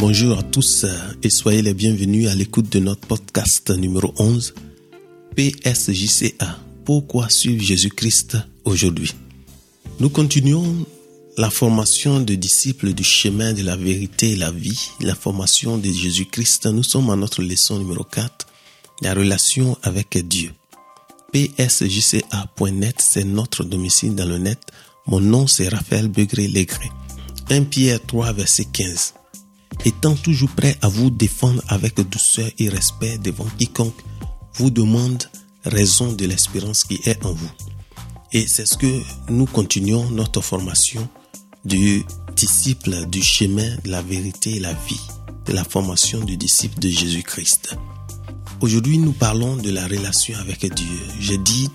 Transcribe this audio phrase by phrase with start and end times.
[0.00, 0.86] Bonjour à tous
[1.22, 4.54] et soyez les bienvenus à l'écoute de notre podcast numéro 11,
[5.36, 6.58] PSJCA.
[6.86, 9.12] Pourquoi suivre Jésus-Christ aujourd'hui?
[9.98, 10.86] Nous continuons
[11.36, 15.90] la formation de disciples du chemin de la vérité et la vie, la formation de
[15.90, 16.64] Jésus-Christ.
[16.64, 18.46] Nous sommes à notre leçon numéro 4,
[19.02, 20.52] la relation avec Dieu.
[21.34, 24.60] PSJCA.net, c'est notre domicile dans le net.
[25.06, 26.88] Mon nom, c'est Raphaël Begré-Légré.
[27.50, 29.12] 1 Pierre 3, verset 15
[29.84, 33.94] étant toujours prêt à vous défendre avec douceur et respect devant quiconque
[34.54, 35.24] vous demande
[35.64, 37.50] raison de l'espérance qui est en vous.
[38.32, 41.08] Et c'est ce que nous continuons notre formation
[41.64, 42.04] du
[42.36, 45.00] disciple du chemin de la vérité et la vie,
[45.46, 47.76] de la formation du disciple de Jésus-Christ.
[48.60, 50.98] Aujourd'hui, nous parlons de la relation avec Dieu.
[51.18, 51.70] J'ai dit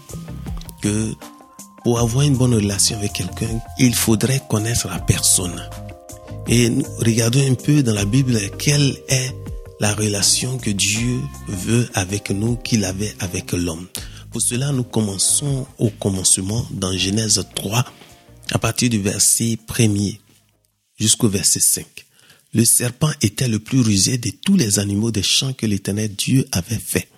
[0.81, 1.14] que
[1.84, 5.61] pour avoir une bonne relation avec quelqu'un, il faudrait connaître la personne.
[6.48, 9.36] Et regardons un peu dans la Bible quelle est
[9.80, 13.88] la relation que Dieu veut avec nous, qu'il avait avec l'homme.
[14.32, 17.84] Pour cela, nous commençons au commencement dans Genèse 3,
[18.52, 20.20] à partir du verset 1er
[21.00, 21.86] jusqu'au verset 5.
[22.54, 26.48] Le serpent était le plus rusé de tous les animaux des champs que l'Éternel Dieu
[26.52, 27.10] avait fait.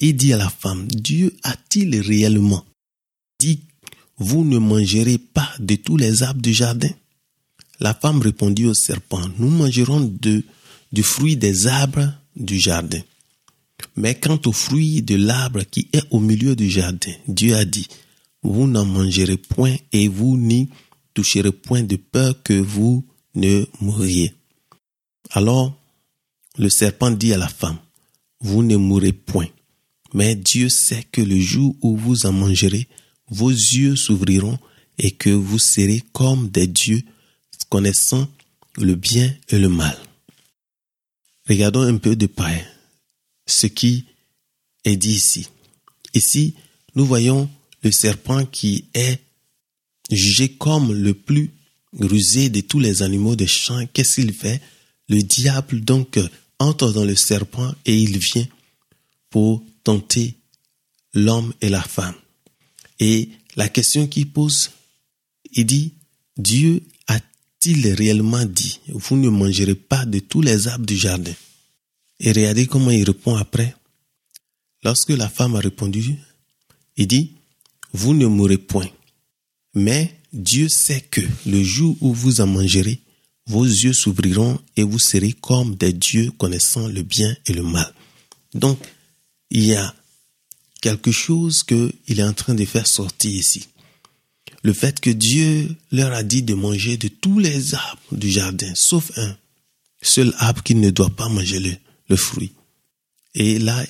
[0.00, 2.64] Il dit à la femme, Dieu a-t-il réellement
[3.38, 3.60] dit,
[4.18, 6.90] vous ne mangerez pas de tous les arbres du jardin?
[7.80, 13.00] La femme répondit au serpent, nous mangerons du fruit des arbres du jardin.
[13.96, 17.88] Mais quant au fruit de l'arbre qui est au milieu du jardin, Dieu a dit,
[18.42, 20.68] vous n'en mangerez point et vous n'y
[21.14, 23.04] toucherez point de peur que vous
[23.34, 24.34] ne mouriez.
[25.30, 25.76] Alors,
[26.58, 27.78] le serpent dit à la femme,
[28.40, 29.48] vous ne mourrez point.
[30.14, 32.88] Mais Dieu sait que le jour où vous en mangerez,
[33.28, 34.58] vos yeux s'ouvriront
[34.98, 37.02] et que vous serez comme des dieux
[37.68, 38.28] connaissant
[38.76, 39.96] le bien et le mal.
[41.48, 42.66] Regardons un peu de près
[43.46, 44.06] ce qui
[44.84, 45.48] est dit ici.
[46.14, 46.54] Ici,
[46.94, 47.48] nous voyons
[47.82, 49.20] le serpent qui est
[50.10, 51.50] jugé comme le plus
[51.92, 53.86] rusé de tous les animaux des champs.
[53.92, 54.60] Qu'est-ce qu'il fait?
[55.08, 56.18] Le diable donc
[56.58, 58.46] entre dans le serpent et il vient
[59.30, 60.34] pour tenter
[61.14, 62.14] l'homme et la femme.
[62.98, 64.70] Et la question qu'il pose,
[65.52, 65.92] il dit,
[66.36, 66.82] Dieu
[67.64, 71.32] il réellement dit, vous ne mangerez pas de tous les arbres du jardin
[72.20, 73.74] Et regardez comment il répond après.
[74.84, 76.16] Lorsque la femme a répondu,
[76.96, 77.32] il dit,
[77.92, 78.88] vous ne mourrez point.
[79.74, 83.00] Mais Dieu sait que le jour où vous en mangerez,
[83.46, 87.92] vos yeux s'ouvriront et vous serez comme des dieux connaissant le bien et le mal.
[88.54, 88.78] Donc,
[89.50, 89.94] il y a
[90.80, 93.66] quelque chose qu'il est en train de faire sortir ici
[94.66, 98.72] le fait que Dieu leur a dit de manger de tous les arbres du jardin,
[98.74, 99.36] sauf un,
[100.02, 101.78] seul arbre qui ne doit pas manger
[102.08, 102.50] le, fruit.
[103.36, 103.86] Et là,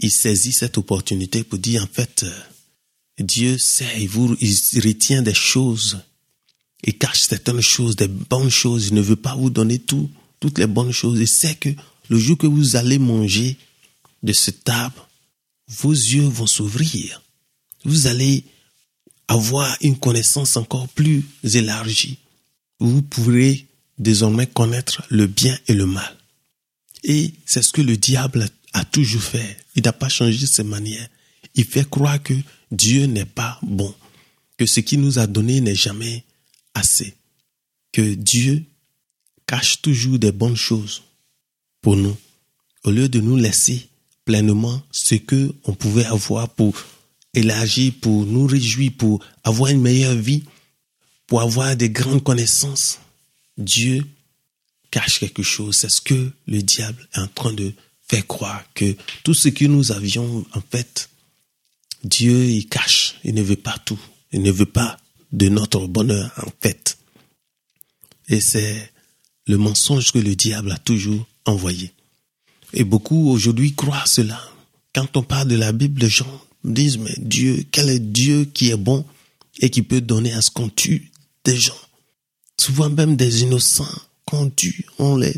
[0.00, 4.28] il saisit cette opportunité pour dire, en fait, euh, Dieu sait, il, vous,
[4.82, 5.98] retient des choses,
[6.84, 10.08] il cache certaines choses, des bonnes choses, il ne veut pas vous donner tout,
[10.40, 11.20] toutes les bonnes choses.
[11.20, 11.68] Il sait que
[12.08, 13.58] le jour que vous allez manger
[14.22, 15.06] de cet arbre,
[15.66, 17.20] vos yeux vont s'ouvrir.
[17.84, 18.42] Vous allez
[19.28, 22.18] avoir une connaissance encore plus élargie.
[22.80, 23.66] Vous pourrez
[23.98, 26.16] désormais connaître le bien et le mal.
[27.04, 29.56] Et c'est ce que le diable a toujours fait.
[29.76, 31.08] Il n'a pas changé ses manières.
[31.54, 32.34] Il fait croire que
[32.70, 33.94] Dieu n'est pas bon,
[34.56, 36.24] que ce qu'il nous a donné n'est jamais
[36.74, 37.14] assez,
[37.92, 38.64] que Dieu
[39.46, 41.02] cache toujours des bonnes choses
[41.80, 42.16] pour nous,
[42.84, 43.88] au lieu de nous laisser
[44.24, 46.74] pleinement ce que on pouvait avoir pour
[47.34, 50.44] élargi pour nous réjouir, pour avoir une meilleure vie,
[51.26, 52.98] pour avoir des grandes connaissances.
[53.56, 54.04] Dieu
[54.90, 55.76] cache quelque chose.
[55.76, 57.72] C'est ce que le diable est en train de
[58.08, 61.10] faire croire, que tout ce que nous avions, en fait,
[62.04, 63.16] Dieu, il cache.
[63.24, 64.00] Il ne veut pas tout.
[64.32, 64.98] Il ne veut pas
[65.32, 66.98] de notre bonheur, en fait.
[68.28, 68.92] Et c'est
[69.46, 71.92] le mensonge que le diable a toujours envoyé.
[72.72, 74.40] Et beaucoup aujourd'hui croient cela.
[74.94, 78.70] Quand on parle de la Bible, les gens disent, mais Dieu, quel est Dieu qui
[78.70, 79.04] est bon
[79.60, 81.10] et qui peut donner à ce qu'on tue
[81.44, 81.78] des gens?
[82.60, 85.34] Souvent même des innocents qu'on tue, on les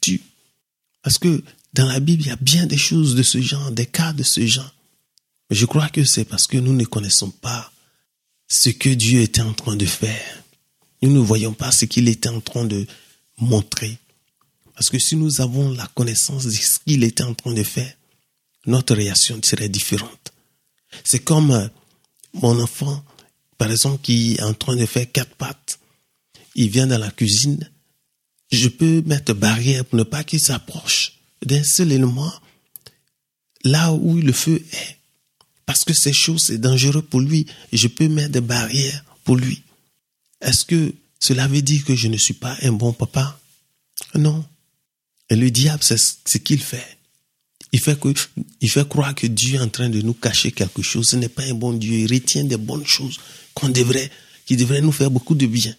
[0.00, 0.22] tue.
[1.02, 3.86] Parce que dans la Bible, il y a bien des choses de ce genre, des
[3.86, 4.74] cas de ce genre.
[5.50, 7.72] Je crois que c'est parce que nous ne connaissons pas
[8.48, 10.42] ce que Dieu était en train de faire.
[11.02, 12.86] Nous ne voyons pas ce qu'il était en train de
[13.38, 13.98] montrer.
[14.74, 17.92] Parce que si nous avons la connaissance de ce qu'il était en train de faire,
[18.66, 20.32] notre réaction serait différente.
[21.04, 21.68] C'est comme euh,
[22.34, 23.04] mon enfant,
[23.58, 25.78] par exemple, qui est en train de faire quatre pâtes.
[26.54, 27.68] Il vient dans la cuisine
[28.50, 31.12] je peux mettre barrière pour ne pas qu'il s'approche
[31.44, 32.32] d'un seul élément
[33.64, 34.96] là où le feu est.
[35.66, 37.46] Parce que ces choses, c'est dangereux pour lui.
[37.72, 39.62] Je peux mettre des barrières pour lui.
[40.40, 43.38] Est-ce que cela veut dire que je ne suis pas un bon papa?
[44.14, 44.44] Non.
[45.30, 46.98] Le diable, c'est ce qu'il fait.
[47.72, 48.08] Il fait, que,
[48.60, 51.08] il fait croire que Dieu est en train de nous cacher quelque chose.
[51.08, 51.98] Ce n'est pas un bon Dieu.
[51.98, 53.18] Il retient des bonnes choses
[53.54, 54.10] qu'on devrait,
[54.44, 55.74] qui devraient nous faire beaucoup de bien.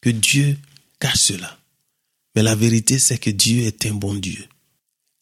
[0.00, 0.56] Que Dieu
[1.00, 1.58] cache cela.
[2.36, 4.46] Mais la vérité, c'est que Dieu est un bon Dieu.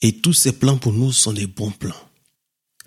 [0.02, 1.94] Et tous ses plans pour nous sont des bons plans.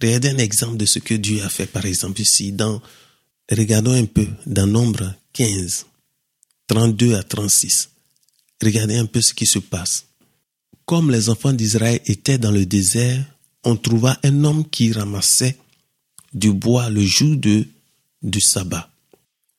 [0.01, 2.81] Regardez un exemple de ce que Dieu a fait, par exemple, ici, dans,
[3.51, 5.87] regardons un peu, dans Nombre 15,
[6.67, 7.89] 32 à 36.
[8.61, 10.05] Regardez un peu ce qui se passe.
[10.89, 13.23] Comme les enfants d'Israël étaient dans le désert,
[13.63, 15.55] on trouva un homme qui ramassait
[16.33, 17.67] du bois le jour de,
[18.23, 18.89] du sabbat.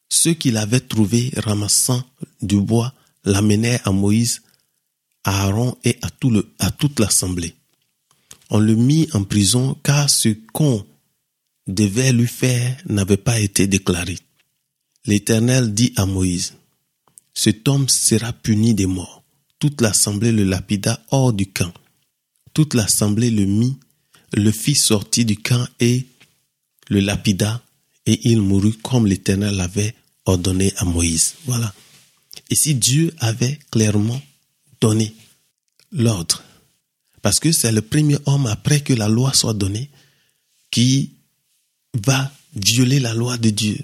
[0.08, 2.02] Ceux qui l'avaient trouvé ramassant
[2.42, 2.92] du bois
[3.24, 4.42] l'amenèrent à Moïs,
[5.22, 6.08] à Aaron et à,
[6.66, 7.54] à toute l'assemblée
[8.50, 10.84] on le mit en prison car ce qu'on
[11.68, 14.18] devait lui faire n'avait pas été déclaré.
[15.06, 16.54] L'Éternel dit à Moïse,
[17.32, 19.19] cet homme sera puni des morts.
[19.60, 21.72] Toute l'assemblée le lapida hors du camp.
[22.52, 23.76] Toute l'assemblée le mit,
[24.32, 26.06] le fit sortir du camp et
[26.88, 27.62] le lapida,
[28.06, 31.34] et il mourut comme l'Éternel l'avait ordonné à Moïse.
[31.46, 31.72] Voilà.
[32.50, 34.20] Ici, Dieu avait clairement
[34.80, 35.14] donné
[35.92, 36.42] l'ordre
[37.22, 39.90] parce que c'est le premier homme après que la loi soit donnée
[40.70, 41.12] qui
[42.06, 43.78] va violer la loi de Dieu.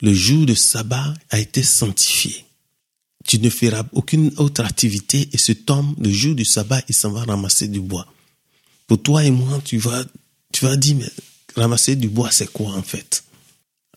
[0.00, 2.44] Le jour de sabbat a été sanctifié.
[3.24, 7.12] Tu ne feras aucune autre activité et cet homme, le jour du sabbat, il s'en
[7.12, 8.06] va ramasser du bois.
[8.86, 10.04] Pour toi et moi, tu vas,
[10.52, 11.10] tu vas dire, mais
[11.56, 13.24] ramasser du bois, c'est quoi en fait?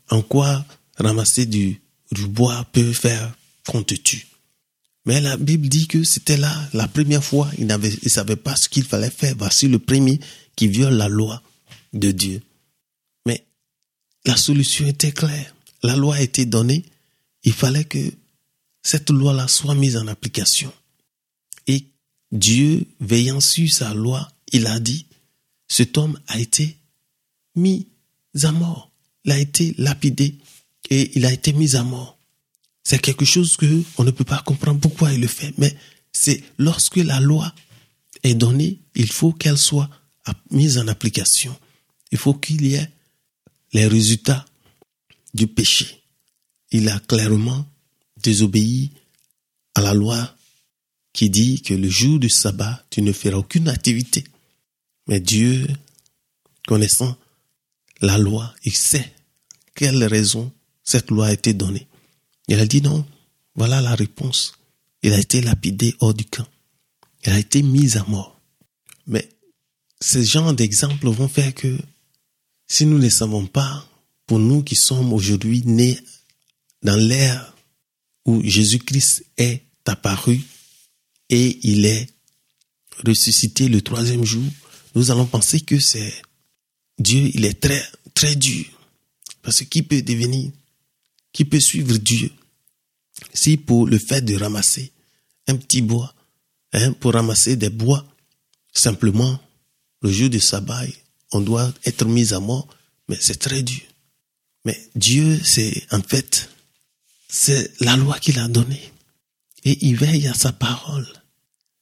[0.10, 0.66] En quoi
[0.98, 1.82] ramasser du,
[2.12, 3.34] du bois peut faire
[3.68, 4.28] qu'on te tue?
[5.06, 8.70] Mais la Bible dit que c'était là la première fois, il ne savait pas ce
[8.70, 9.36] qu'il fallait faire.
[9.38, 10.20] Voici le premier
[10.56, 11.42] qui viole la loi
[11.94, 12.42] de Dieu.
[13.26, 13.46] Mais
[14.26, 15.54] la solution était claire.
[15.84, 16.86] La loi a été donnée.
[17.44, 18.00] Il fallait que
[18.86, 20.72] cette loi-là soit mise en application.
[21.66, 21.88] Et
[22.32, 25.08] Dieu, veillant sur sa loi, il a dit,
[25.68, 26.78] cet homme a été
[27.56, 27.88] mis
[28.44, 28.92] à mort.
[29.24, 30.38] Il a été lapidé
[30.92, 32.20] et il a été mis à mort.
[32.84, 35.76] C'est quelque chose que on ne peut pas comprendre pourquoi il le fait, mais
[36.12, 37.52] c'est lorsque la loi
[38.22, 39.90] est donnée, il faut qu'elle soit
[40.52, 41.58] mise en application.
[42.12, 42.92] Il faut qu'il y ait
[43.74, 44.46] les résultats
[45.34, 46.04] du péché.
[46.72, 47.66] Il a clairement
[48.26, 48.92] désobéi
[49.76, 50.36] à la loi
[51.14, 54.24] qui dit que le jour du sabbat, tu ne feras aucune activité.
[55.08, 55.68] Mais Dieu,
[56.68, 57.16] connaissant
[58.02, 59.14] la loi, il sait
[59.76, 60.52] quelle raison
[60.84, 61.88] cette loi a été donnée.
[62.48, 63.06] Il a dit non,
[63.56, 64.54] voilà la réponse.
[65.04, 66.48] Il a été lapidé hors du camp.
[67.26, 68.40] Il a été mis à mort.
[69.08, 69.30] Mais
[70.02, 71.78] ces genres d'exemples vont faire que
[72.68, 73.88] si nous ne savons pas,
[74.26, 76.00] pour nous qui sommes aujourd'hui nés
[76.82, 77.55] dans l'ère
[78.26, 80.42] où Jésus-Christ est apparu
[81.30, 82.08] et il est
[83.06, 84.44] ressuscité le troisième jour,
[84.96, 86.14] nous allons penser que c'est
[86.98, 87.84] Dieu, il est très,
[88.14, 88.66] très dur.
[89.42, 90.52] Parce que qui peut devenir
[91.34, 92.32] qui peut suivre Dieu
[93.34, 94.92] si pour le fait de ramasser
[95.48, 96.14] un petit bois,
[96.74, 98.06] hein, pour ramasser des bois,
[98.74, 99.40] simplement,
[100.02, 100.86] le jour du sabbat,
[101.32, 102.68] on doit être mis à mort,
[103.08, 103.82] mais c'est très dur.
[104.66, 106.50] Mais Dieu, c'est en fait,
[107.38, 108.94] c'est la loi qu'il a donnée.
[109.66, 111.06] Et il veille à sa parole.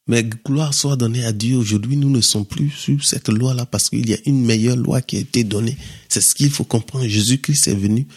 [0.07, 1.57] Mais gloire soit donnée à Dieu.
[1.57, 5.03] Aujourd'hui, nous ne sommes plus sur cette loi-là parce qu'il y a une meilleure loi
[5.03, 5.77] qui a été donnée.
[6.09, 7.05] C'est ce qu'il faut comprendre.
[7.05, 8.07] Jésus-Christ est venu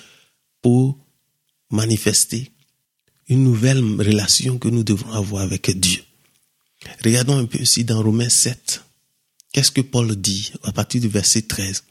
[0.62, 0.98] pour
[1.70, 2.50] manifester
[3.28, 6.02] une nouvelle relation que nous devons avoir avec Dieu.
[7.04, 8.82] Regardons un peu aussi dans Romains 7.
[9.52, 11.84] Qu'est-ce que Paul dit à partir du verset 13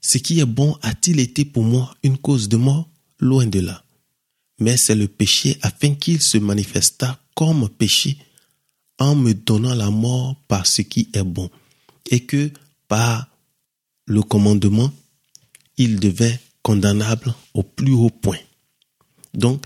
[0.00, 2.88] Ce qui est bon a-t-il été pour moi une cause de mort?
[3.20, 3.84] Loin de là.
[4.58, 8.18] Mais c'est le péché afin qu'il se manifestât comme péché
[8.98, 11.50] en me donnant la mort par ce qui est bon.
[12.10, 12.50] Et que
[12.88, 13.28] par
[14.06, 14.92] le commandement,
[15.76, 18.38] il devait condamnable au plus haut point.
[19.34, 19.64] Donc,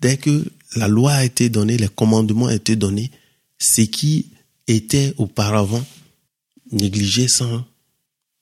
[0.00, 0.44] dès que
[0.76, 3.10] la loi a été donnée, les commandements ont été donnés,
[3.58, 4.30] ce qui
[4.66, 5.84] était auparavant
[6.72, 7.64] négligé sans,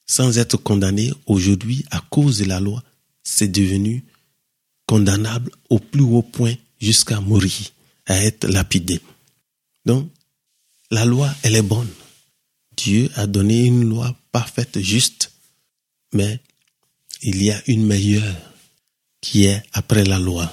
[0.06, 2.82] sans être condamné, aujourd'hui, à cause de la loi,
[3.22, 4.04] c'est devenu
[4.88, 7.70] condamnable au plus haut point jusqu'à mourir,
[8.06, 9.00] à être lapidé.
[9.84, 10.10] Donc,
[10.90, 11.90] la loi, elle est bonne.
[12.76, 15.30] Dieu a donné une loi parfaite, juste,
[16.12, 16.40] mais
[17.22, 18.36] il y a une meilleure
[19.20, 20.52] qui est après la loi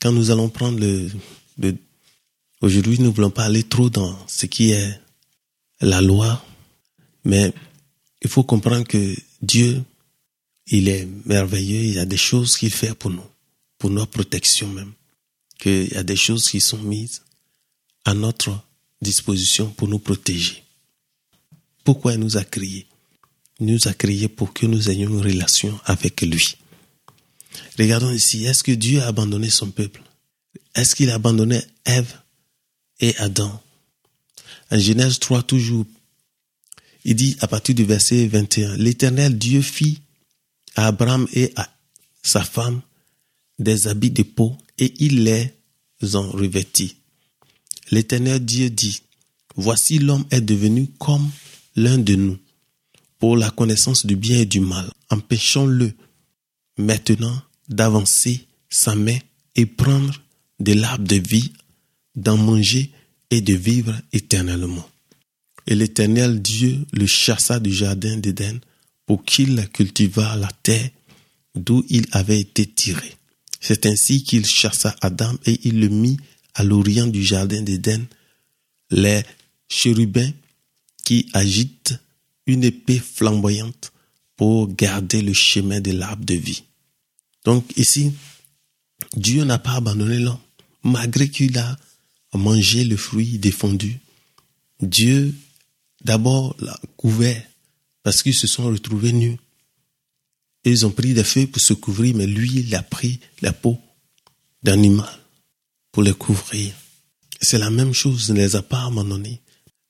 [0.00, 1.10] quand nous allons prendre le,
[2.62, 5.00] Aujourd'hui, nous ne voulons pas aller trop dans ce qui est
[5.80, 6.42] la loi,
[7.24, 7.52] mais
[8.22, 9.82] il faut comprendre que Dieu,
[10.68, 13.26] il est merveilleux, il y a des choses qu'il fait pour nous,
[13.78, 14.92] pour notre protection même,
[15.58, 17.22] qu'il y a des choses qui sont mises
[18.04, 18.62] à notre
[19.00, 20.62] disposition pour nous protéger.
[21.84, 22.86] Pourquoi il nous a créés?
[23.60, 26.56] Il nous a créés pour que nous ayons une relation avec lui.
[27.78, 30.02] Regardons ici, est-ce que Dieu a abandonné son peuple?
[30.74, 32.20] Est-ce qu'il a abandonné Ève
[33.00, 33.62] et Adam?
[34.70, 35.86] En Genèse 3, toujours,
[37.04, 40.00] il dit à partir du verset 21, l'Éternel Dieu fit
[40.74, 41.72] à Abraham et à
[42.22, 42.82] sa femme
[43.58, 45.52] des habits de peau et il les
[46.14, 46.96] en revêtit.
[47.90, 49.00] L'Éternel Dieu dit,
[49.56, 51.30] Voici l'homme est devenu comme
[51.76, 52.38] l'un de nous,
[53.18, 54.90] pour la connaissance du bien et du mal.
[55.08, 55.92] Empêchons-le
[56.76, 59.18] maintenant d'avancer sa main
[59.54, 60.12] et prendre
[60.60, 61.52] de l'arbre de vie,
[62.14, 62.90] d'en manger
[63.30, 64.88] et de vivre éternellement.
[65.66, 68.60] Et l'Éternel Dieu le chassa du jardin d'Éden
[69.06, 70.90] pour qu'il cultivât la terre
[71.54, 73.14] d'où il avait été tiré.
[73.66, 76.18] C'est ainsi qu'il chassa Adam et il le mit
[76.54, 78.06] à l'orient du jardin d'Éden.
[78.92, 79.24] Les
[79.68, 80.30] chérubins
[81.04, 81.98] qui agitent
[82.46, 83.90] une épée flamboyante
[84.36, 86.62] pour garder le chemin de l'arbre de vie.
[87.44, 88.12] Donc ici,
[89.16, 90.38] Dieu n'a pas abandonné l'homme,
[90.84, 91.76] malgré qu'il a
[92.34, 93.98] mangé le fruit défendu.
[94.80, 95.34] Dieu
[96.04, 97.42] d'abord l'a couvert
[98.04, 99.38] parce qu'ils se sont retrouvés nus.
[100.70, 103.78] Ils ont pris des feuilles pour se couvrir, mais lui, il a pris la peau
[104.62, 105.18] d'animal
[105.92, 106.72] pour les couvrir.
[107.40, 109.40] C'est la même chose, ne les a pas abandonnés.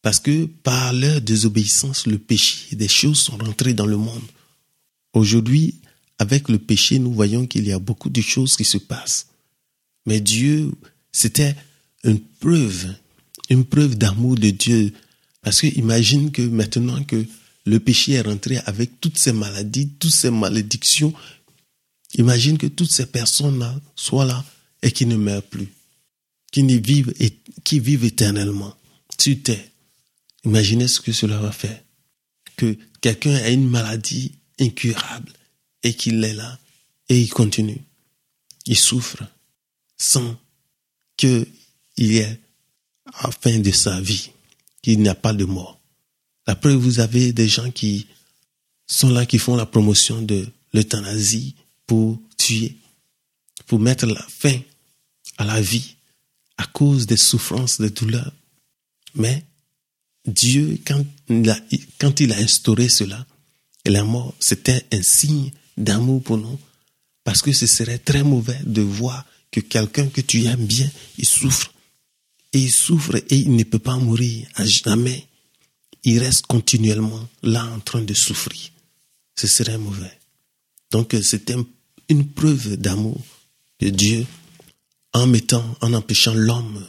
[0.03, 4.23] Parce que par leur désobéissance, le péché, des choses sont rentrées dans le monde.
[5.15, 5.81] Aujourd'hui,
[6.19, 9.29] avec le péché, nous voyons qu'il y a beaucoup de choses qui se passent.
[10.05, 10.71] Mais Dieu,
[11.11, 11.57] c'était
[12.05, 12.95] une preuve,
[13.51, 14.93] une preuve d'amour de Dieu.
[15.43, 17.25] Parce que imagine que maintenant que
[17.67, 21.13] le péché est rentré avec toutes ces maladies, toutes ces malédictions,
[22.17, 24.45] imagine que toutes ces personnes-là soient là
[24.83, 25.69] et qui ne meurent plus,
[26.53, 28.75] qui, vivent, éternellement
[29.19, 29.73] Tu t'es.
[30.45, 31.83] Imaginez ce que cela va faire.
[32.57, 35.33] Que quelqu'un a une maladie incurable
[35.83, 36.59] et qu'il est là
[37.09, 37.83] et il continue.
[38.65, 39.25] Il souffre
[39.99, 40.39] sans
[41.17, 41.47] qu'il
[41.97, 42.41] y ait
[43.13, 44.31] à la fin de sa vie
[44.83, 45.76] qu'il n'y a pas de mort.
[46.47, 48.07] Après, vous avez des gens qui
[48.87, 51.55] sont là, qui font la promotion de l'euthanasie
[51.87, 52.77] pour tuer,
[53.67, 54.59] pour mettre la fin
[55.39, 55.97] à la vie
[56.57, 58.33] à cause des souffrances, des douleurs.
[59.15, 59.45] Mais
[60.27, 63.27] Dieu, quand il a, instauré cela,
[63.85, 66.59] la mort, c'était un signe d'amour pour nous,
[67.25, 71.27] parce que ce serait très mauvais de voir que quelqu'un que tu aimes bien, il
[71.27, 71.73] souffre.
[72.53, 75.27] Et il souffre et il ne peut pas mourir à jamais.
[76.07, 78.71] Il reste continuellement là en train de souffrir.
[79.35, 80.19] Ce serait mauvais.
[80.93, 81.57] Donc c'était
[82.09, 83.21] une preuve d'amour
[83.81, 84.25] de Dieu
[85.13, 86.87] en mettant, en empêchant l'homme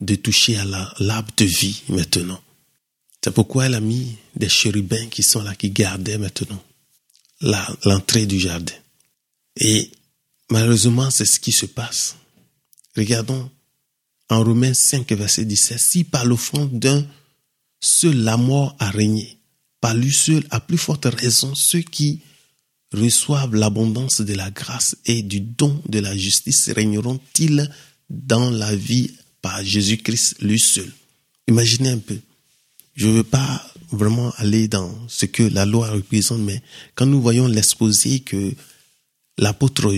[0.00, 0.64] de toucher à
[1.00, 2.40] l'arbre de vie maintenant.
[3.22, 6.62] C'est pourquoi elle a mis des chérubins qui sont là, qui gardaient maintenant
[7.40, 8.74] l'entrée du jardin.
[9.56, 9.90] Et
[10.48, 12.14] malheureusement, c'est ce qui se passe.
[12.96, 13.50] Regardons
[14.28, 15.78] en Romains 5, verset 17.
[15.78, 17.04] Si par l'offrande d'un
[17.84, 19.38] seul la mort a régné,
[19.80, 22.20] par lui seul, à plus forte raison, ceux qui
[22.92, 27.70] reçoivent l'abondance de la grâce et du don de la justice régneront-ils
[28.08, 29.10] dans la vie
[29.42, 30.90] par Jésus-Christ lui seul?
[31.48, 32.18] Imaginez un peu.
[32.94, 36.62] Je ne veux pas vraiment aller dans ce que la loi représente, mais
[36.94, 38.54] quand nous voyons l'exposé que
[39.36, 39.92] l'apôtre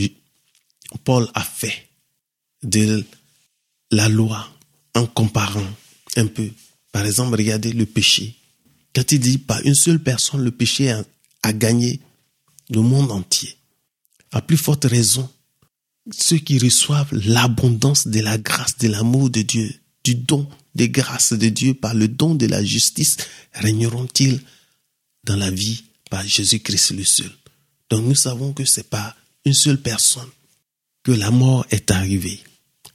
[1.04, 1.88] Paul a fait
[2.62, 3.04] de
[3.90, 4.48] la loi
[4.94, 5.66] en comparant
[6.16, 6.50] un peu,
[6.96, 8.36] par exemple, regardez le péché.
[8.94, 12.00] Quand il dit par une seule personne, le péché a, gagné
[12.70, 13.54] le monde entier.
[14.32, 15.28] À plus forte raison,
[16.10, 19.70] ceux qui reçoivent l'abondance de la grâce, de l'amour de Dieu,
[20.04, 23.18] du don des grâces de Dieu par le don de la justice
[23.52, 24.40] régneront-ils
[25.24, 27.30] dans la vie par Jésus-Christ le seul?
[27.90, 30.30] Donc nous savons que c'est pas une seule personne
[31.02, 32.40] que la mort est arrivée,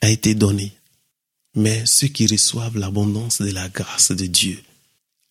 [0.01, 0.73] a été donnée.
[1.55, 4.61] Mais ceux qui reçoivent l'abondance de la grâce de Dieu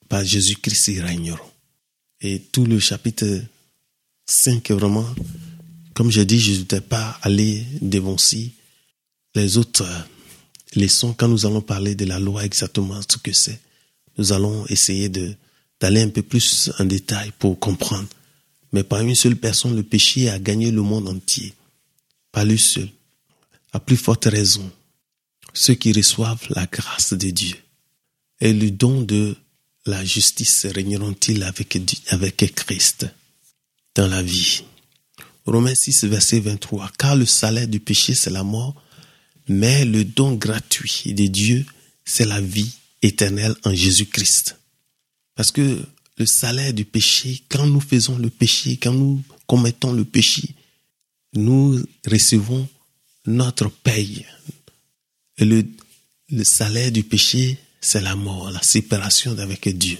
[0.08, 1.38] par Jésus-Christ ils régneront.
[2.20, 3.42] Et tout le chapitre
[4.26, 5.06] 5 vraiment,
[5.94, 8.52] comme j'ai dit, je ne pas aller dévancer
[9.34, 9.86] les autres
[10.74, 13.60] leçons, quand nous allons parler de la loi exactement ce que c'est,
[14.18, 18.08] nous allons essayer d'aller un peu plus en détail pour comprendre.
[18.72, 21.54] Mais par une seule personne, le péché a gagné le monde entier.
[22.30, 22.88] Pas lui seul.
[23.72, 24.70] À plus forte raison,
[25.54, 27.56] ceux qui reçoivent la grâce de Dieu
[28.40, 29.36] et le don de
[29.86, 31.78] la justice régneront-ils avec,
[32.08, 33.06] avec Christ
[33.94, 34.64] dans la vie?
[35.46, 36.90] Romains 6, verset 23.
[36.98, 38.74] Car le salaire du péché, c'est la mort,
[39.48, 41.64] mais le don gratuit de Dieu,
[42.04, 44.58] c'est la vie éternelle en Jésus-Christ.
[45.34, 45.82] Parce que
[46.18, 50.54] le salaire du péché, quand nous faisons le péché, quand nous commettons le péché,
[51.34, 52.68] nous recevons
[53.26, 54.24] notre paye.
[55.40, 55.64] Et le,
[56.44, 59.98] salaire du péché, c'est la mort, la séparation avec Dieu.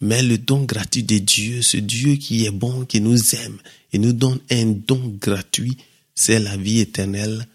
[0.00, 3.58] Mais le don gratuit de Dieu, ce Dieu qui est bon, qui nous aime
[3.92, 5.76] et nous donne un don gratuit,
[6.14, 7.46] c'est la vie éternelle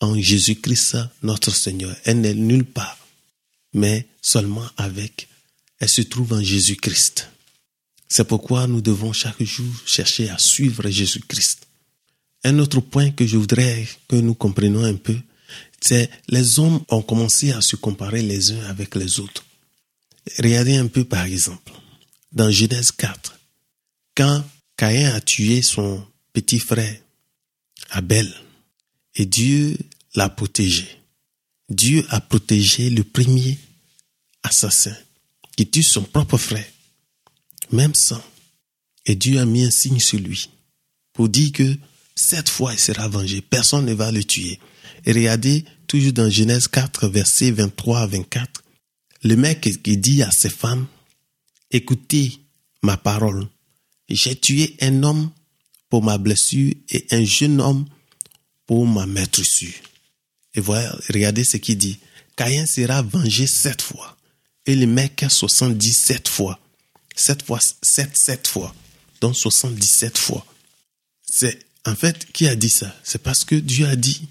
[0.00, 1.96] en Jésus-Christ, notre Seigneur.
[2.04, 2.98] Elle n'est nulle part,
[3.72, 5.28] mais seulement avec.
[5.78, 7.28] Elle se trouve en Jésus-Christ.
[8.08, 11.66] C'est pourquoi nous devons chaque jour chercher à suivre Jésus-Christ.
[12.44, 15.16] Un autre point que je voudrais que nous comprenions un peu,
[15.86, 19.44] c'est les hommes ont commencé à se comparer les uns avec les autres.
[20.38, 21.72] Regardez un peu par exemple,
[22.32, 23.38] dans Genèse 4,
[24.16, 24.42] quand
[24.76, 26.96] Caïn a tué son petit frère
[27.90, 28.32] Abel,
[29.14, 29.76] et Dieu
[30.14, 30.88] l'a protégé.
[31.68, 33.58] Dieu a protégé le premier
[34.42, 34.96] assassin
[35.54, 36.66] qui tue son propre frère,
[37.70, 38.22] même sang.
[39.06, 40.48] Et Dieu a mis un signe sur lui
[41.12, 41.76] pour dire que
[42.14, 44.58] cette fois il sera vengé, personne ne va le tuer.
[45.06, 48.62] Regardez, toujours dans Genèse 4, versets 23 à 24,
[49.22, 50.86] le mec qui dit à ses femmes,
[51.70, 52.40] écoutez
[52.82, 53.46] ma parole,
[54.08, 55.30] j'ai tué un homme
[55.88, 57.86] pour ma blessure et un jeune homme
[58.66, 59.74] pour ma maîtressure.
[60.54, 61.98] Et voilà, regardez ce qu'il dit.
[62.36, 64.16] Caïn sera vengé sept fois.
[64.66, 66.58] Et le mec 77 fois.
[67.14, 68.74] Sept fois, sept, sept fois.
[69.20, 70.44] Donc 77 fois.
[71.26, 72.94] C'est, en fait, qui a dit ça?
[73.04, 74.28] C'est parce que Dieu a dit.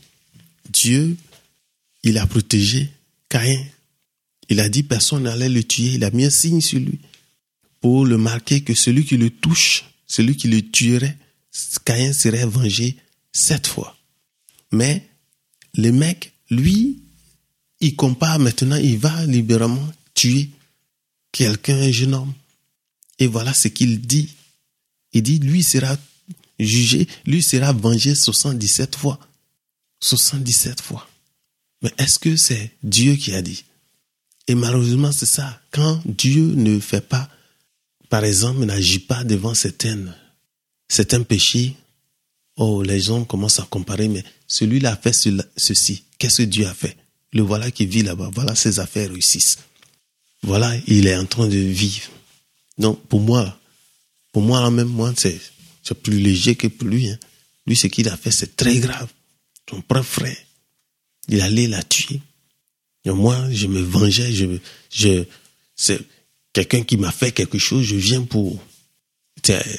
[0.69, 1.15] Dieu,
[2.03, 2.89] il a protégé
[3.29, 3.63] Caïn
[4.49, 5.93] il a dit personne n'allait le tuer.
[5.93, 6.99] Il a mis un signe sur lui
[7.81, 11.17] pour le marquer que celui qui le touche, celui qui le tuerait,
[11.85, 12.97] Caïn serait vengé
[13.31, 13.97] sept fois.
[14.71, 15.07] Mais
[15.75, 16.99] le mec, lui,
[17.79, 20.49] il compare maintenant, il va libéralement tuer
[21.31, 22.33] quelqu'un, un jeune homme.
[23.19, 24.29] Et voilà ce qu'il dit.
[25.13, 25.97] Il dit, lui sera
[26.59, 29.19] jugé, lui sera vengé 77 fois.
[30.03, 31.07] 77 fois.
[31.81, 33.63] Mais est-ce que c'est Dieu qui a dit?
[34.47, 35.61] Et malheureusement, c'est ça.
[35.71, 37.29] Quand Dieu ne fait pas,
[38.09, 40.13] par exemple, n'agit pas devant certaines,
[40.89, 41.75] certains péchés,
[42.57, 46.03] oh, les gens commencent à comparer, mais celui-là a fait ceci.
[46.19, 46.97] Qu'est-ce que Dieu a fait?
[47.31, 48.29] Le voilà qui vit là-bas.
[48.33, 49.59] Voilà ses affaires réussissent.
[50.43, 52.09] Voilà, il est en train de vivre.
[52.77, 53.57] Donc, pour moi,
[54.33, 55.39] pour moi, même, moi, c'est,
[56.01, 57.09] plus léger que pour lui.
[57.09, 57.19] Hein.
[57.65, 59.07] Lui, ce qu'il a fait, c'est très grave.
[59.69, 60.37] Son propre frère,
[61.27, 62.21] il allait la tuer.
[63.05, 64.45] Et moi, je me vengeais, je,
[64.89, 65.23] je,
[65.75, 65.99] c'est
[66.53, 68.59] quelqu'un qui m'a fait quelque chose, je viens pour,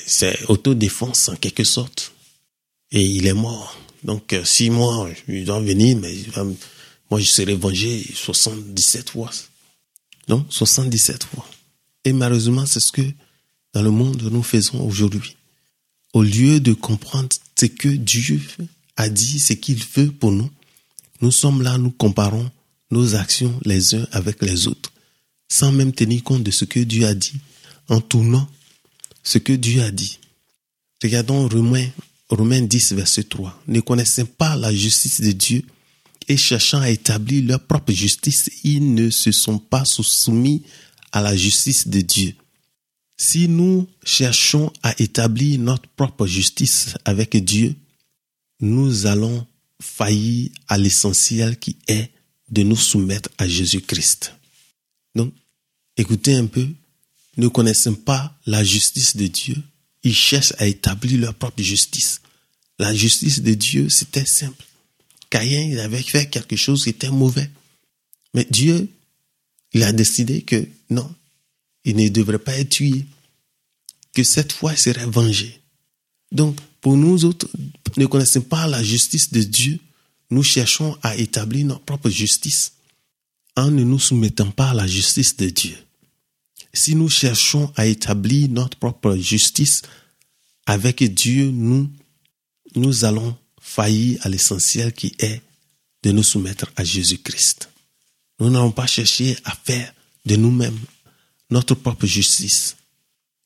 [0.06, 2.12] c'est autodéfense en quelque sorte.
[2.90, 3.78] Et il est mort.
[4.02, 6.14] Donc, euh, si moi, je dois venir, mais
[7.10, 9.30] moi, je serai vengé 77 fois.
[10.28, 11.48] Non, 77 fois.
[12.04, 13.02] Et malheureusement, c'est ce que
[13.72, 15.36] dans le monde nous faisons aujourd'hui.
[16.12, 18.40] Au lieu de comprendre ce que Dieu
[18.96, 20.50] a dit, ce qu'il veut pour nous,
[21.20, 22.50] nous sommes là, nous comparons
[22.90, 24.92] nos actions les uns avec les autres,
[25.48, 27.40] sans même tenir compte de ce que Dieu a dit,
[27.88, 28.48] en tournant
[29.22, 30.18] ce que Dieu a dit.
[31.02, 31.88] Regardons Romains,
[32.28, 33.62] Romains 10, verset 3.
[33.68, 35.62] Ne connaissant pas la justice de Dieu
[36.28, 40.62] et cherchant à établir leur propre justice, ils ne se sont pas soumis
[41.12, 42.34] à la justice de Dieu.
[43.16, 47.76] Si nous cherchons à établir notre propre justice avec Dieu,
[48.60, 49.46] nous allons
[49.80, 52.10] faillir à l'essentiel qui est
[52.50, 54.34] de nous soumettre à Jésus-Christ.
[55.14, 55.32] Donc,
[55.96, 56.68] écoutez un peu,
[57.36, 59.56] ne connaissant pas la justice de Dieu,
[60.02, 62.20] ils cherchent à établir leur propre justice.
[62.78, 64.64] La justice de Dieu, c'était simple.
[65.30, 67.50] Caïn, il avait fait quelque chose qui était mauvais.
[68.34, 68.88] Mais Dieu,
[69.72, 71.12] il a décidé que non,
[71.84, 73.04] il ne devrait pas être tué.
[74.12, 75.60] Que cette fois, il serait vengé.
[76.32, 77.48] Donc, pour nous autres,
[77.96, 79.78] ne connaissant pas la justice de Dieu,
[80.30, 82.72] nous cherchons à établir notre propre justice
[83.56, 85.76] en ne nous soumettant pas à la justice de Dieu.
[86.72, 89.82] Si nous cherchons à établir notre propre justice
[90.66, 91.88] avec Dieu, nous,
[92.74, 95.40] nous allons faillir à l'essentiel qui est
[96.02, 97.68] de nous soumettre à Jésus-Christ.
[98.40, 99.94] Nous n'allons pas chercher à faire
[100.26, 100.78] de nous-mêmes
[101.50, 102.76] notre propre justice.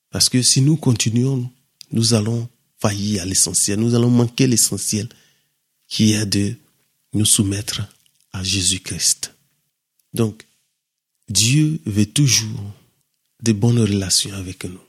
[0.09, 1.51] Parce que si nous continuons,
[1.91, 5.07] nous allons faillir à l'essentiel, nous allons manquer l'essentiel
[5.87, 6.55] qui est de
[7.13, 7.81] nous soumettre
[8.31, 9.33] à Jésus-Christ.
[10.13, 10.45] Donc,
[11.29, 12.73] Dieu veut toujours
[13.43, 14.79] de bonnes relations avec nous.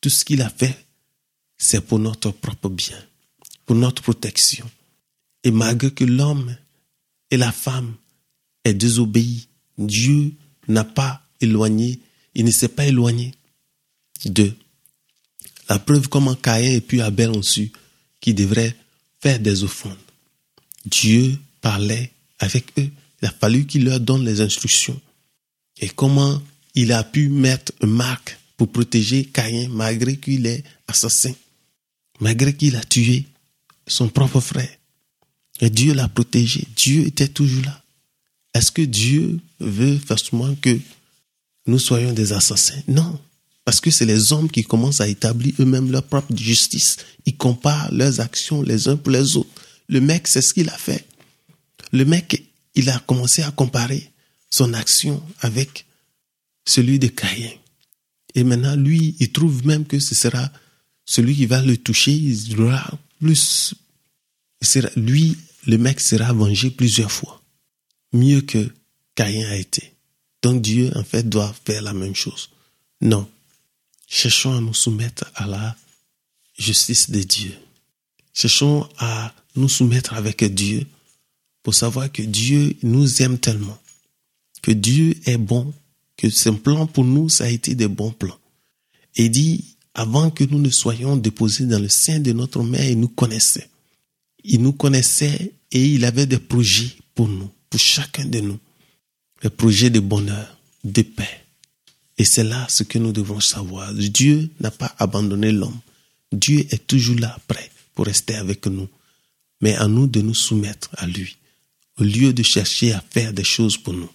[0.00, 0.86] Tout ce qu'il a fait,
[1.56, 2.98] c'est pour notre propre bien,
[3.66, 4.68] pour notre protection.
[5.44, 6.56] Et malgré que l'homme
[7.30, 7.94] et la femme
[8.64, 10.32] aient désobéi, Dieu
[10.68, 12.00] n'a pas éloigné,
[12.34, 13.34] il ne s'est pas éloigné
[14.24, 14.54] d'eux.
[15.68, 17.72] La preuve comment Caïn et puis Abel ont su
[18.20, 18.76] qu'ils devraient
[19.20, 19.96] faire des offrandes.
[20.84, 22.90] Dieu parlait avec eux.
[23.22, 25.00] Il a fallu qu'il leur donne les instructions.
[25.80, 26.42] Et comment
[26.74, 31.32] il a pu mettre une marque pour protéger Caïn malgré qu'il est assassin,
[32.20, 33.24] malgré qu'il a tué
[33.86, 34.70] son propre frère.
[35.60, 36.66] Et Dieu l'a protégé.
[36.76, 37.82] Dieu était toujours là.
[38.54, 40.78] Est-ce que Dieu veut forcément que
[41.66, 42.82] nous soyons des assassins?
[42.88, 43.18] Non.
[43.64, 46.98] Parce que c'est les hommes qui commencent à établir eux-mêmes leur propre justice.
[47.24, 49.50] Ils comparent leurs actions les uns pour les autres.
[49.88, 51.06] Le mec, c'est ce qu'il a fait.
[51.92, 52.42] Le mec,
[52.74, 54.10] il a commencé à comparer
[54.50, 55.86] son action avec
[56.66, 57.50] celui de Caïn.
[58.34, 60.50] Et maintenant, lui, il trouve même que ce sera
[61.06, 63.74] celui qui va le toucher, il aura plus.
[64.96, 67.40] lui, le mec sera vengé plusieurs fois.
[68.12, 68.70] Mieux que
[69.14, 69.94] Caïn a été.
[70.42, 72.50] Donc Dieu, en fait, doit faire la même chose.
[73.00, 73.28] Non.
[74.14, 75.76] Cherchons à nous soumettre à la
[76.56, 77.52] justice de Dieu.
[78.32, 80.86] Cherchons à nous soumettre avec Dieu
[81.64, 83.76] pour savoir que Dieu nous aime tellement,
[84.62, 85.74] que Dieu est bon,
[86.16, 88.38] que son plan pour nous, ça a été des bons plans.
[89.16, 93.00] Et dit, avant que nous ne soyons déposés dans le sein de notre mère, il
[93.00, 93.68] nous connaissait.
[94.44, 98.60] Il nous connaissait et il avait des projets pour nous, pour chacun de nous.
[99.42, 101.43] Des projets de bonheur, de paix,
[102.18, 103.92] et c'est là ce que nous devons savoir.
[103.92, 105.78] Dieu n'a pas abandonné l'homme.
[106.32, 108.88] Dieu est toujours là, prêt pour rester avec nous.
[109.60, 111.36] Mais à nous de nous soumettre à lui,
[111.98, 114.10] au lieu de chercher à faire des choses pour nous.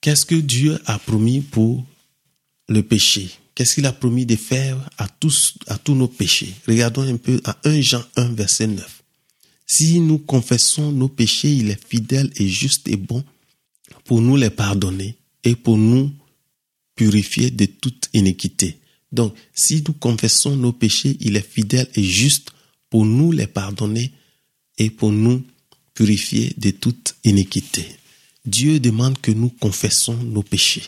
[0.00, 1.84] Qu'est-ce que Dieu a promis pour
[2.68, 3.30] le péché?
[3.54, 6.54] Qu'est-ce qu'il a promis de faire à tous, à tous nos péchés?
[6.68, 9.02] Regardons un peu à 1 Jean 1, verset 9.
[9.66, 13.24] Si nous confessons nos péchés, il est fidèle et juste et bon
[14.04, 16.12] pour nous les pardonner et pour nous
[16.96, 18.78] purifié de toute iniquité.
[19.12, 22.50] Donc, si nous confessons nos péchés, il est fidèle et juste
[22.90, 24.12] pour nous les pardonner
[24.78, 25.44] et pour nous
[25.94, 27.86] purifier de toute iniquité.
[28.44, 30.84] Dieu demande que nous confessons nos péchés.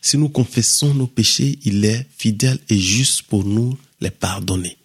[0.00, 4.76] Si nous confessons nos péchés, il est fidèle et juste pour nous les pardonner.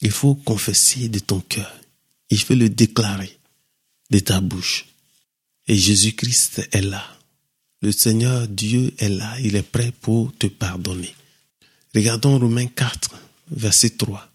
[0.00, 1.72] Il faut confesser de ton cœur.
[2.30, 3.36] Il faut le déclarer
[4.10, 4.86] de ta bouche.
[5.66, 7.15] Et Jésus-Christ est là
[7.82, 11.14] le Seigneur Dieu est là, il est prêt pour te pardonner.
[11.94, 13.10] Regardons Romains 4,
[13.50, 14.28] verset 3.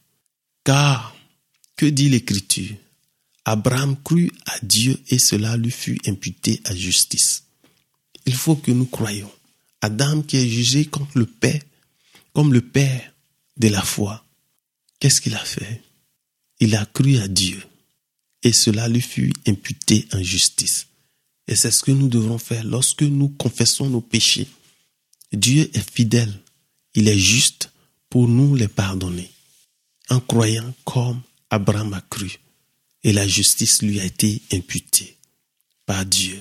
[0.64, 1.16] Car,
[1.76, 2.76] que dit l'Écriture?
[3.46, 7.44] Abraham crut à Dieu et cela lui fut imputé à justice.
[8.26, 9.32] Il faut que nous croyions.
[9.82, 11.62] Adam qui est jugé comme le Père,
[12.34, 13.12] comme le Père
[13.58, 14.24] de la foi.
[15.00, 15.82] Qu'est-ce qu'il a fait?
[16.60, 17.60] Il a cru à Dieu
[18.44, 20.88] et cela lui fut imputé en justice.
[21.48, 24.48] Et c'est ce que nous devons faire lorsque nous confessons nos péchés.
[25.34, 26.34] Dieu est fidèle.
[26.94, 27.72] Il est juste
[28.10, 29.30] pour nous les pardonner.
[30.10, 32.40] En croyant comme Abraham a cru.
[33.04, 35.18] Et la justice lui a été imputée
[35.86, 36.40] par Dieu.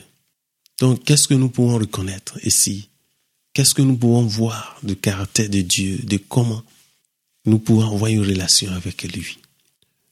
[0.78, 2.88] Donc, qu'est-ce que nous pouvons reconnaître ici?
[3.52, 6.62] Qu'est-ce que nous pouvons voir du caractère de Dieu, de comment
[7.46, 9.38] nous pouvons avoir une relation avec lui?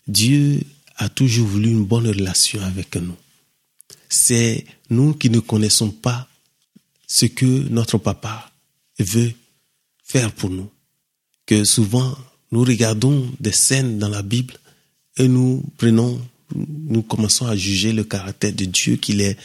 [0.06, 0.60] Dieu
[0.96, 3.16] a toujours voulu une bonne relation avec nous
[4.08, 6.28] c'est nous qui ne connaissons pas
[7.06, 8.50] ce que notre papa
[8.98, 9.32] veut
[10.04, 10.70] faire pour nous.
[11.46, 12.16] Que souvent,
[12.52, 14.54] nous regardons des scènes dans la Bible
[15.16, 16.20] et nous prenons,
[16.54, 19.36] nous commençons à juger le caractère de Dieu, qu'il est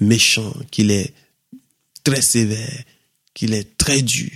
[0.00, 1.12] méchant, qu'il est
[2.04, 2.84] très sévère,
[3.34, 4.30] qu'il est très dur.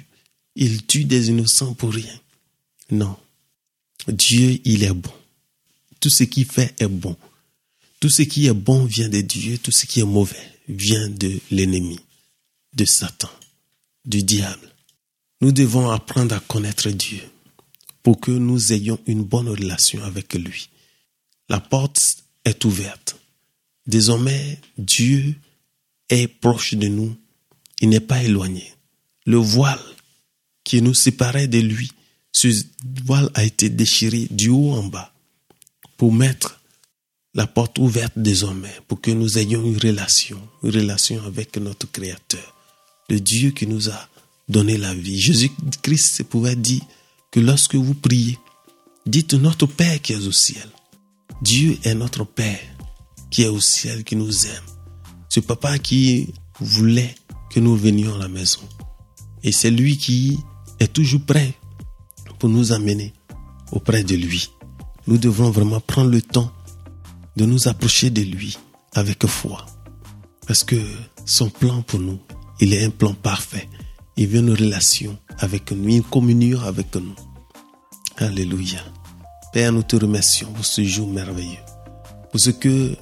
[0.56, 2.20] Il tue des innocents pour rien.
[2.90, 3.16] Non.
[4.08, 5.12] Dieu, il est bon.
[6.00, 7.16] Tout ce qu'il fait est bon.
[8.00, 11.38] Tout ce qui est bon vient de Dieu, tout ce qui est mauvais vient de
[11.50, 12.00] l'ennemi,
[12.74, 13.30] de Satan,
[14.06, 14.72] du diable.
[15.42, 17.20] Nous devons apprendre à connaître Dieu
[18.02, 20.70] pour que nous ayons une bonne relation avec lui.
[21.50, 22.00] La porte
[22.46, 23.18] est ouverte.
[23.86, 25.34] Désormais, Dieu
[26.08, 27.14] est proche de nous.
[27.82, 28.72] Il n'est pas éloigné.
[29.26, 29.80] Le voile
[30.64, 31.92] qui nous séparait de lui,
[32.32, 32.48] ce
[33.04, 35.12] voile a été déchiré du haut en bas
[35.96, 36.59] pour mettre
[37.34, 42.54] la porte ouverte désormais pour que nous ayons une relation, une relation avec notre Créateur,
[43.08, 44.08] le Dieu qui nous a
[44.48, 45.20] donné la vie.
[45.20, 46.82] Jésus-Christ pouvait dire
[47.30, 48.38] que lorsque vous priez,
[49.06, 50.68] dites notre Père qui est au ciel.
[51.40, 52.60] Dieu est notre Père
[53.30, 54.64] qui est au ciel, qui nous aime.
[55.28, 57.14] Ce papa qui voulait
[57.50, 58.60] que nous venions à la maison.
[59.44, 60.38] Et c'est lui qui
[60.80, 61.54] est toujours prêt
[62.38, 63.12] pour nous amener
[63.70, 64.50] auprès de lui.
[65.06, 66.52] Nous devons vraiment prendre le temps
[67.36, 68.58] de nous approcher de lui
[68.94, 69.66] avec foi.
[70.46, 70.76] Parce que
[71.24, 72.18] son plan pour nous,
[72.60, 73.68] il est un plan parfait.
[74.16, 77.14] Il veut une relation avec nous, une communion avec nous.
[78.16, 78.80] Alléluia.
[79.52, 81.64] Père, nous te remercions pour ce jour merveilleux.
[82.30, 82.94] Pour ce que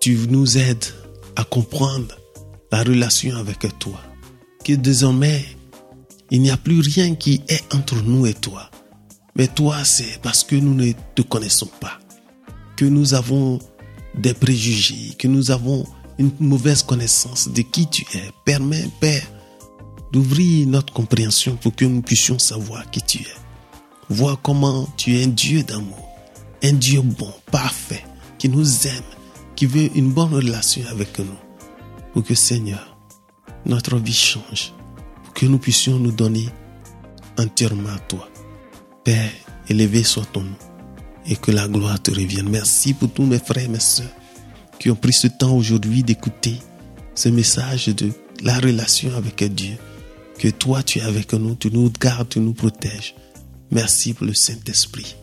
[0.00, 0.84] tu nous aides
[1.36, 2.14] à comprendre
[2.70, 4.00] la relation avec toi.
[4.64, 5.44] Que désormais,
[6.30, 8.70] il n'y a plus rien qui est entre nous et toi.
[9.36, 11.98] Mais toi, c'est parce que nous ne te connaissons pas.
[12.78, 13.58] Que nous avons
[14.14, 15.84] des préjugés, que nous avons
[16.16, 18.30] une mauvaise connaissance de qui tu es.
[18.44, 19.26] Permets, Père,
[20.12, 23.36] d'ouvrir notre compréhension pour que nous puissions savoir qui tu es.
[24.08, 26.08] Voir comment tu es un Dieu d'amour,
[26.62, 28.04] un Dieu bon, parfait,
[28.38, 29.02] qui nous aime,
[29.56, 31.26] qui veut une bonne relation avec nous.
[32.12, 32.96] Pour que Seigneur,
[33.66, 34.72] notre vie change,
[35.24, 36.48] pour que nous puissions nous donner
[37.36, 38.28] entièrement à toi.
[39.02, 39.32] Père,
[39.68, 40.67] élevé soit ton nom
[41.28, 42.48] et que la gloire te revienne.
[42.48, 44.08] Merci pour tous mes frères et mes soeurs
[44.78, 46.56] qui ont pris ce temps aujourd'hui d'écouter
[47.14, 48.10] ce message de
[48.42, 49.76] la relation avec Dieu.
[50.38, 53.14] Que toi, tu es avec nous, tu nous gardes, tu nous protèges.
[53.70, 55.16] Merci pour le Saint-Esprit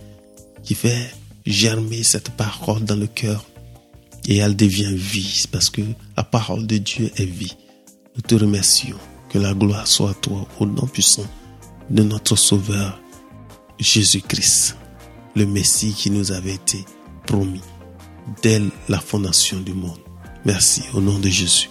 [0.63, 1.13] qui fait
[1.45, 3.45] germer cette parole dans le cœur
[4.27, 5.81] et elle devient vie parce que
[6.17, 7.55] la parole de Dieu est vie.
[8.15, 8.97] Nous te remercions.
[9.29, 11.25] Que la gloire soit à toi au nom puissant
[11.89, 13.01] de notre Sauveur
[13.79, 14.77] Jésus-Christ,
[15.35, 16.85] le Messie qui nous avait été
[17.27, 17.61] promis
[18.41, 19.99] dès la fondation du monde.
[20.45, 21.69] Merci au nom de Jésus.